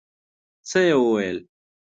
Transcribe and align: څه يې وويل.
څه 0.69 0.79
يې 0.87 0.95
وويل. 1.01 1.37